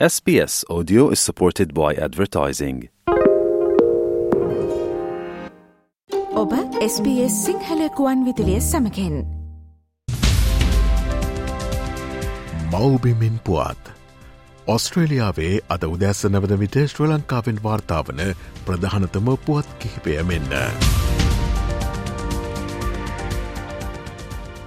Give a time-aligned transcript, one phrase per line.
[0.00, 2.78] SBS Audio is supported by advertising.
[6.34, 6.54] ඔබ
[6.86, 9.14] SBS Sinhala කුවන් විදිලිය සමකෙන්
[12.72, 13.94] මවබිමින් පුවත්
[14.66, 18.22] ඔස්ට්‍රේලියාවේ අද උදැස්සනවන විට ශ්‍ර ලංකාවෙන් වාර්තාාවන
[18.66, 20.52] ප්‍රධානතම පුවත් කිහිපය මෙන්න.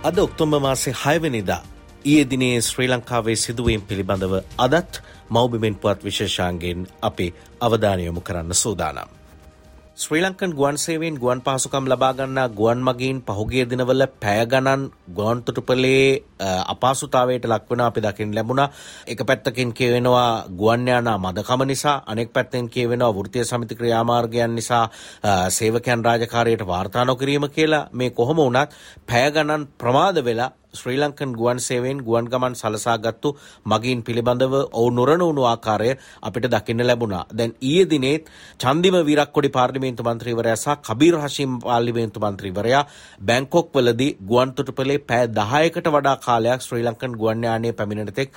[0.04, 1.64] අද ඔක්තොම්බ මාසේ හයවනිදා
[2.08, 5.00] ඊයේ දිනේ ශ්‍රී ලංකාවේ සිදුවීම් පිළිබඳව අදත්
[5.30, 7.26] මෞබිමෙන් පුවත් විශේෂාන්ගෙන් අපි
[7.62, 9.10] අවධානයොමු කරන්න සූදානම්.
[9.98, 16.04] ශ්‍රී ලංකන් ගුවන් සේවෙන් ගුවන් පහසුකම් ලබාගන්නා ගුවන් මගින් පහුගේ දිනවල පැයගණන් ගුවන්තොටුපලේ
[16.68, 18.62] අපාසුතාවයට ලක්වන අපි දකිින් ලැබුණ
[19.08, 24.86] එක පැත්තකින් කියවෙනවා ගුවන්්‍යයානා මදකම නිසා අනෙක් පැත්තෙන් කියවෙනවා වෘතිය සමිති ක්‍රියාමාර්ගයන් නිසා
[25.50, 28.70] සේවකයන් රාජකාරයට වාර්තානොකිරීම කියලා මේ කොහොම වනත්
[29.08, 33.30] පැයගණන් ප්‍රමාද වෙලා ශ්‍රී ලංකන් ගුවන් සේවෙන් ගුවන් ගමන් සලසාගත්තු
[33.66, 37.26] මගින් පිළිබඳව ඔවු නොරනවුණු ආකාරය අපිට දකින්න ලැබුණා.
[37.32, 42.84] දැන් ඊය දිනේත් චන්දිම විරක්කොඩි පාර්ලිමේන්තු මන්ත්‍රීවරයා සහ කබීර් හශීම් පාර්ලිමේන්තු මන්ත්‍රීවරයා
[43.22, 48.32] බැංකොක් වලදී ගුවන් තොටුපලේ පෑ දහයකට වඩා කාලයක් ශ්‍රී ලංකන් ගුවන් යානයේ පැමිණෙනතෙක්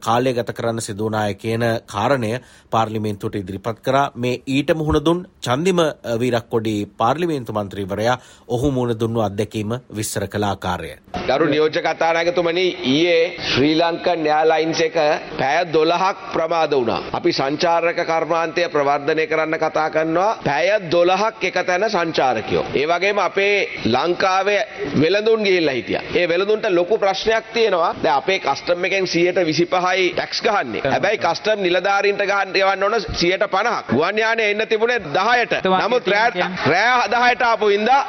[0.00, 2.32] කාලය ගත කරන්න සිදුවනාය කියන කාරණය
[2.72, 5.80] පාර්ලිමේන්තුවට ඉදිරිපත් කරා මේ ඊට මුහුණ දුන් චන්දිම
[6.22, 8.16] විරක්කොඩි පාර්ලිමේන්තු මන්ත්‍රීවරයා
[8.48, 10.92] ඔහු මුණ දුන්නු අත්දැකීම විස්සර කළ ආකාරය.
[11.24, 14.96] ගරු නියෝජ කතානායකතුමනි ඊයේ ශ්‍රී ලංකන් යාලයින්ස් එක
[15.40, 17.00] පැය 12ක් ප්‍රමාද වුණා.
[17.12, 22.64] අපි සංචාරක කර්මාන්තය ප්‍රවර්ධනය කරන්න කතා කරනවා පැය 12ක් එක තැන සංචාරකයෝ.
[22.74, 24.60] ඒ වගේම අපේ ලංකාවේ
[25.02, 26.02] වෙළඳුන් ගිහිල්ලා හිටියා.
[26.14, 27.94] ඒ වෙළඳුන්ට ලොකු ප්‍රශ්නයක් තියෙනවා.
[28.02, 30.82] දැන් අපේ කස්ටම් එකෙන් 125යි ටැක්ස් ගහන්නේ.
[30.86, 33.76] හැබැයි කස්ටම් නිලධාරීන්ට ගහන්න යවන්න ඕන 150ක්.
[33.92, 35.62] ගුවන් යානේ එන්න තිබුණේ 10ට.
[35.82, 36.30] නමුත් රෑ
[36.66, 38.00] රෑ 10ට ආපු හින්දා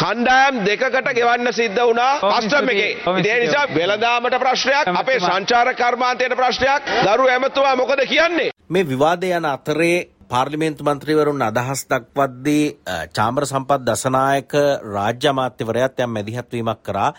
[0.00, 2.92] කණ්ඩායම් දෙකකට ගෙවන්න සිද්ධ වුණා කස්ටම් එකේ.
[3.08, 8.50] ඒ නිසා වෙළඳාමට ප්‍රශ්නයක් අපේ සංචාර කර්මාන්තයට ප්‍රශ්නයක් දරු ඇමතුමා මොකද කියන්නේ?
[8.68, 12.64] මේ විවාදය යන අතරේ පාර්ලිමේන්තු මන්ත්‍රීවරුන් අදහස් දක්වද්දී
[13.12, 14.52] චාම්බර සම්පත් දසනායක
[14.86, 17.10] රාජ්‍ය අමාත්‍යවරයාත් යම් මැදිහත්වීමක් කරා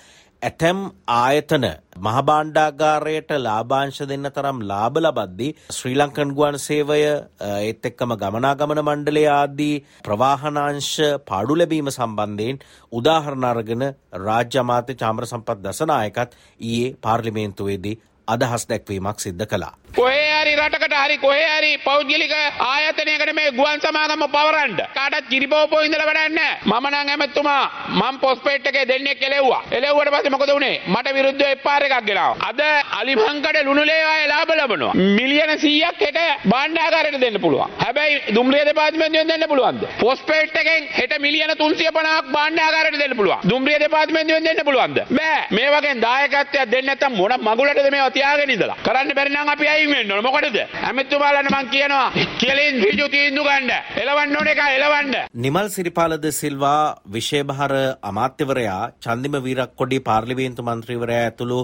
[0.41, 0.77] ඇතැම්
[1.13, 1.66] ආයතන
[2.00, 7.00] මහබාණ්ඩාගාරයට ලාභාංශ දෙන්න තරම් ලාභ ලබද්දී ශ්‍රී ලංකන් ගුවන් සේවය
[7.47, 10.94] ඒත් එක්කම ගමනාගමන මණ්ඩලය ආදී ප්‍රවාහනාංශ
[11.25, 12.61] පාඩු ලැබීම සම්බන්ධයෙන්
[12.91, 13.83] උදාහරණ අරගෙන
[14.19, 18.00] රාජ්‍ය අමාත්‍ය චාම්බර සම්පත් දසනායකත් ඊයේ පාර්ලිමේන්තුවේදී
[18.34, 19.73] අදහස් දැක්වීමක් සිද්ධ කළා.
[19.97, 22.34] කොහේ හරි රටකට හරි කොහේ හරි පෞද්ගලික
[22.66, 24.75] ආයතනයකට මේ ගුවන් සමාගම පවරන්න.
[24.97, 26.57] කාටත් කිරිබෝපෝ ඉඳලා වැඩක් නැහැ.
[26.66, 27.63] මම නම් ඇමතුමා
[28.00, 30.75] මම පොස්පේට් එකේ දෙන්නෙක් එලෙව්වා එලෙව්වට පස්සේ මොකද වුනේ?
[30.94, 32.38] මට විරුද්ධව එපාර එකක් ගෙනාවා.
[32.50, 32.62] අද
[33.00, 34.94] අලිමංකඩ ලුණුලේ ආයේ ලාභ ලබනවා.
[35.18, 36.19] මිලියන 100ක් හෙට
[36.51, 37.75] භාණ්ඩාගාරයට දෙන්න පුළුවන්.
[37.84, 39.84] හැබැයි දුම්රිය දෙපාර්තමේන්තුවෙන් දෙන්න පුළුවන්ද?
[40.03, 43.50] පොස්පේට් එකෙන් හෙට මිලියන 350ක් භාණ්ඩාගාරයට දෙන්න පුළුවන්.
[43.50, 45.03] දුම්රිය දෙපාර්තමේන්තුවෙන් දෙන්න පුළුවන්ද?
[45.18, 45.41] බෑ.
[45.51, 48.78] මේ වගේ දායකත්වයක් දෙන්න නැත්තම් මොන මගුලටද මේවා තියාගෙන ඉඳලා.
[48.85, 50.24] කරන්න බැරි නම් අපි අයින් වෙන්න ඕන.
[50.28, 50.57] මොකටද?
[50.88, 52.07] ඇමතුමාලන්න මං කියනවා
[52.41, 53.72] කෙලින් ඍජු තීන්දුව ගන්න.
[54.02, 55.16] එලවන්න ඕන එක එලවන්න.
[55.35, 56.81] නිමල් සිරිපාලද සිල්වා
[57.16, 57.74] විශේභාර
[58.12, 61.59] අමාත්‍යවරයා චන්දිම වීරක්කොඩි පාර්ලිමේන්තු මන්ත්‍රීවරයා ඇතුළු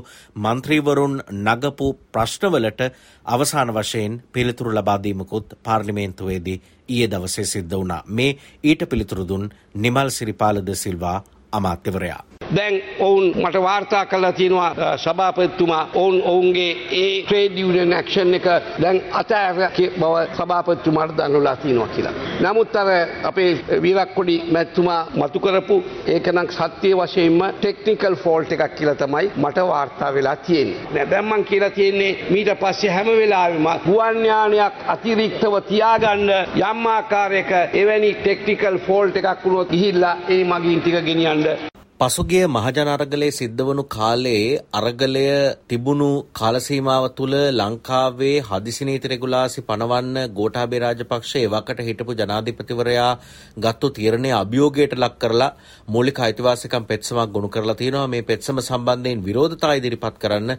[0.45, 2.81] මන්ත්‍රීවරුන් නගපු ප්‍රශ්නවලට
[3.25, 8.01] අවසාන වශයෙන් පිළිතුරු ලබාදීමකුත් පාර්ලිමේන්තුවේදී ඊයේ දවසේ සිද්ධ වුණා.
[8.07, 11.17] මේ ඊට පිළිතුරු දුන් නිමල් සිරිපාලද සිල්වා
[11.51, 12.34] අමාත්‍යවරයා.
[12.49, 18.47] දැන් ඔවුන් මට වාර්තා කල්ලා තියෙනවා සභාපත්තුමා ඔවුන් ඔවුන්ගේ ඒ ට්‍රේඩ් යුනියන් ඇක්ෂන් එක
[18.81, 19.55] දැන් අතෑර
[19.95, 22.13] බව සභාපත්තුමාට දන්වලා තියෙනවා කියලා.
[22.41, 22.89] නමුත් අර
[23.23, 30.13] අපේ විරක්කොඩි මැත්තුමා මතු කරපු ඒකනම් සත්‍යය වශයෙන්ම ටෙක්නිකල් ෆෝල්ට් එකක් කියලා තමයි මට වාර්තා
[30.13, 31.05] වෙලා තියෙන්නේ.
[31.05, 38.13] දැන් මං කියලා තියෙන්නේ මීට පස්සේ හැම වෙලාවෙම ගුවන් යානයක් අතිරික්තව තියාගන්න යම් ආකාරයක එවැනි
[38.15, 44.47] ටෙක්නිකල් ෆෝල්ට් එකක් වුණොත් ගිහිල්ලා ඒ මගින් ටික ගෙනියන්න පසුගිය මහජන අරගලයේ සිද්ධ වනු කාලයේ
[44.73, 45.21] අරගලය
[45.65, 53.07] තිබුණු කාලසීමාව තුළ ලංකාවේ හදිසිනීති රෙගුලාසි පනවන්න ගෝඨාභය රාජපක්ෂ එවකට හිටපු ජනාධිපතිවරයා
[53.59, 55.49] ගත්තු තීරණය අභියෝගයට ලක් කරලා
[55.87, 60.51] මූලික අයිතිවාසිකම් පෙත්සමක් ගොනු කරලා තියෙනවා මේ පෙත්සම සම්බන්ධයෙන් විරෝධතා ඉදිරිපත් කරන්න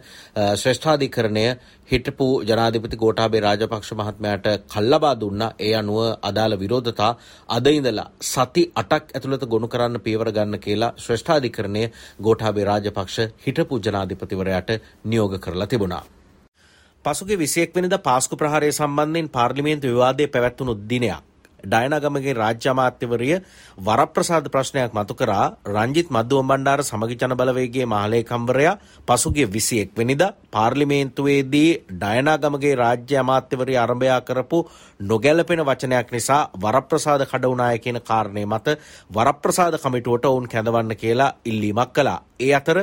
[0.55, 1.45] ශ්‍රේෂ්ඨාධිකරණය
[1.89, 5.51] හිටපු ජනාධිපති ගෝඨාභය රාජපක්ෂ මහත්මයාට කල්ලබා දුන්නා.
[5.59, 7.11] ඒ අනුව අදාළ විරෝධතා
[7.49, 10.91] අද ඉඳලා සති 8ක් ඇතුළත ගොනු කරන්න පියවර ගන්න කියලා
[11.27, 11.83] ශ්‍රේෂ්ඨාධිකරණය
[12.21, 14.71] ගෝඨාභය රාජපක්ෂ හිටපු ජනාධිපතිවරයාට
[15.05, 16.03] නියෝග කරලා තිබුණා.
[17.05, 21.23] පසුගේ විසියෙක් වෙනිදා පාස්කු ප්‍රහාරය සම්බන්ධයෙන් පාර්ලිමේන්තු විවාදය පැවැත්වුණු දිනයක්.
[21.67, 23.35] ඩයනගමගේ රාජ්‍ය අමාත්‍යවරිය
[23.79, 28.75] වරප්‍රසාද ප්‍රශ්නයක් මතු කරා රංජිත් මද්දුවම් බණ්ඩාර සමගි ජන බලවේගයේ මහලේකම්වරයා
[29.07, 34.59] පසුගිය 21 වෙනිදා පාර්ලිමේන්තුවේදී ඩයනාගමගේ රාජ්‍ය අමාත්‍යවරිය ආරම්භයා කරපු
[35.03, 38.77] නොගැලපෙන වචනයක් නිසා වරප්‍රසාද කඩවුනාය කියන කාරණය මත
[39.11, 42.19] වරප්‍රසාද කමිටුවට ඔවුන් කැඳවන්න කියලා ඉල්ලීමක් කළා.
[42.39, 42.79] ඒ අතර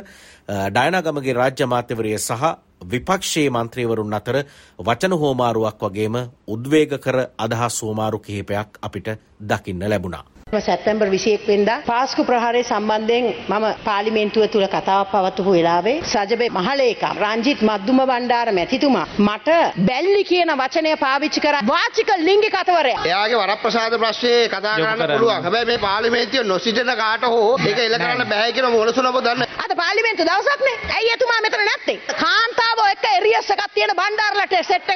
[0.70, 2.54] ඩයනාගමගේ රාජ්‍ය අමාත්‍යවරිය සහ
[2.90, 4.36] විපක්ෂයේ මන්ත්‍රීවරුන් අතර
[4.80, 9.08] වචන හෝමාරුවක් වගේම උද්වේගකර අදහස් හෝමාරු කිහිපයක් අපිට
[9.42, 10.24] දකින්න ලැබුණා.
[10.60, 17.62] සැප්තැම්බර් 21 වෙනිදා පාස්කු ප්‍රහාරය සම්බන්ධයෙන් මම පාර්ලිමේන්තුව තුල කතාවක් පවත්වපු වෙලාවේ සජබේ මහලේකම් රංජිත්
[17.62, 19.48] මද්දුම බණ්ඩාර මැතිතුමා මට
[19.80, 22.94] බැල්ලි කියන වචනය පාවිච්චි කර වාචික ලිංගික අතවරය.
[23.04, 25.42] එයාගේ වරප්‍රසාද ප්‍රශ්නේ කතා කරන්න පුළුවන්.
[25.42, 29.46] හැබැයි මේ පාර්ලිමේන්තුවේ නොසිටින කාට හෝ ඒක එල කරන්න බෑ කියන මොනසුනව දන්න.
[29.64, 30.76] අද පාර්ලිමේන්තු දවසක්නේ.
[30.90, 31.98] ඇයි එතුමා මෙතන නැත්තේ?
[32.16, 34.86] කාන්තාවෝ එක්ක එරියස් එකක් තියෙන බණ්ඩාරලට සෙට්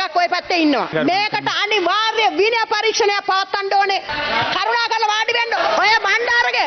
[0.49, 1.05] පැත්තේ ඉන්නවා.
[1.05, 4.01] මේකට අනිවාර්ය විනය පරීක්ෂණයක් පවත්වන්න ඕනේ.
[4.55, 5.53] කරුණාකරලා වාඩි වෙන්න.
[5.83, 6.67] ඔය බණ්ඩාරගේ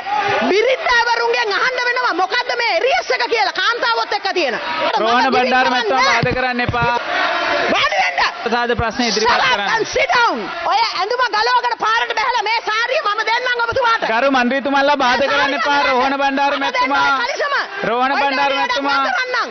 [0.50, 4.60] බිරින්දාවරුන්ගෙන් අහන්න වෙනවා මොකද්ද මේ එරියස් එක කියලා කාන්තාවොත් එක්ක තියෙන.
[5.00, 6.94] රෝහණ බණ්ඩාර මැතිතුමා වාද කරන්න එපා.
[7.74, 8.20] වාඩි වෙන්න.
[8.44, 9.86] ප්‍රසාද ප්‍රශ්න ඉදිරිපත් කරන්න.
[9.96, 10.40] sit down.
[10.72, 14.08] ඔය ඇඳුම ගලවගෙන පාරට බහැලා මේ සාරිය මම දෙන්නම් ඔබතුමාට.
[14.14, 17.10] ගරු මන්ත්‍රීතුමල්ලා වාද කරන්න එපා රෝහණ බණ්ඩාර මැතිතුමා.
[17.90, 19.46] රෝහණ බණ්ඩාර මැතිතුමා.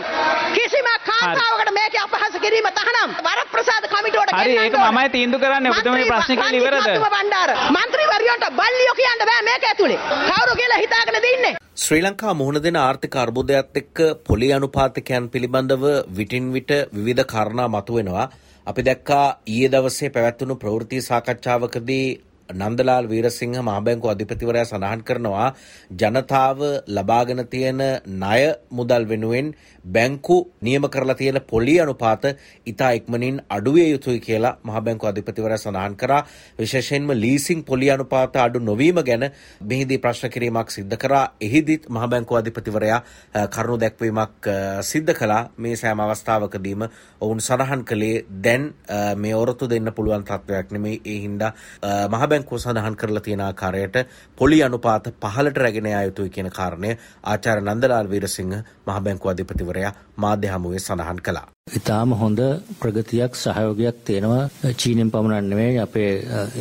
[0.56, 3.15] කිසිම කාන්තාවකට මේක අපහාස කිරීම තහනම්.
[3.27, 7.09] වරප්‍රසාද කමිටුවට හරි ඒක මමයි තීන්දුව කරන්නේ ඔබතුමාගේ ප්‍රශ්නේ කියලා ඉවරද?
[7.15, 9.99] බණ්ඩාර මන්ත්‍රීවරයන්ට බල්ලියෝ කියන්න බෑ මේක ඇතුලේ.
[10.29, 11.55] කවුරු කියලා හිතාගෙන දින්නේ?
[11.85, 13.99] ශ්‍රී ලංකා මුහුණ දෙන ආර්ථික අර්බුදයක්ත් එක්ක
[14.29, 15.85] පොලි අනුපාතිකයන් පිළිබඳව
[16.19, 18.26] විටින් විට විවිධ කාරණා මතුවෙනවා.
[18.67, 22.05] අපි දැක්කා ඊයේ දවසේ පැවැත්වුණු ප්‍රවෘත්ති සාකච්ඡාවකදී
[22.52, 25.49] නන්දලාල් වීරසිංහ මහබැංකු අධිපතිවරයා සඳහන් කරනවා
[25.93, 26.58] ජනතාව
[26.88, 27.82] ලබාගෙන තියෙන
[28.14, 29.55] ණය මුදල් වෙනුවෙන්
[29.85, 32.25] බැංකු නියම කරලා තියෙන පොලි අනුපාත
[32.67, 36.26] ඉතා ඉක්මනින් අඩුවිය යුතුයි කියලා මහබැංකු අධිපතිවරයා සඳහන් කරා.
[36.58, 39.31] විශේෂයෙන්ම ලීසිං පොලි අනුපාත අඩු නොවීම ගැන
[39.62, 41.25] මෙහිදී ප්‍රශ්න කිරීමක් සිද්ධ කරා.
[41.41, 43.00] එහිදීත් මහබැංකු අධිපතිවරයා
[43.49, 44.50] කරුණු දැක්වීමක්
[44.82, 45.50] සිද්ධ කළා.
[45.56, 46.88] මේ සෑම අවස්ථාවකදීම
[47.20, 48.75] ඔවුන් සඳහන් කළේ දැන්
[49.17, 51.00] මේ ඔරොත්තු දෙන්න පුළුවන් තත්ත්වයක් නෙමෙයි.
[51.05, 51.52] ඒ හින්දා
[52.08, 53.96] මහබැංකු බැංකුව සඳහන් කරලා තියෙන ආකාරයට
[54.38, 56.90] පොලි අනුපාත පහලට රැගෙන යා යුතුයි කියන කාරණය
[57.25, 58.54] ආචාර්ය නන්දලාල් වීරසිංහ
[58.87, 61.46] මහ බැංකුව අධිපතිවරයා මාධ්‍ය හමුවේ සඳහන් කළා.
[61.70, 62.40] ඉතාම හොඳ
[62.81, 64.50] ප්‍රගතියක් සහයෝගයක් තියෙනවා.
[64.75, 66.10] චීනෙන් පමණක් නෙමෙයි අපේ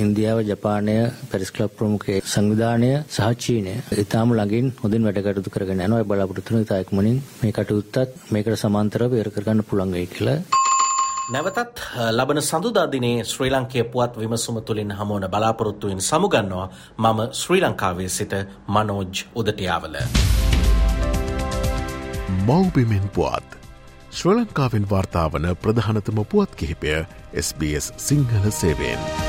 [0.03, 0.97] ඉන්දියාව ජපානය
[1.31, 3.75] පැරිස් ක්ලබ් ප්‍රමුඛයේ සංවිධානය සහ චීනය.
[4.05, 6.01] ඉතාම ළඟින් හොඳින් වැඩ කටයුතු කරගෙන යනවා.
[6.01, 10.58] ඒ බලාපොරොත්තු වෙන ඉතා ඉක්මනින් මේ කටයුත්තත් මේකට සමාන්තරව ඉවර කරගන්න පුළුවන් වෙයි කියලා.
[11.29, 11.81] නැවතත්
[12.11, 16.67] ලබන සඳුදා දිනේ ශ්‍රී ලංකයේ පුවත් විමසුම තුළින් හමුවන බලාපොරොත්තුවෙන් සමුගන්නවා
[16.97, 18.33] මම ශ්‍රී ලංකාවේ සිට
[18.69, 19.95] මනෝජ් උදටියාවල.
[22.47, 23.49] මව්බිමෙන් පුවත්
[24.11, 26.95] ශ්‍ර ලංකාවෙන් වාර්තාාවන ප්‍රධානතම පුවත් කිහිපය
[27.39, 29.28] SBS සිංහල සේවෙන්.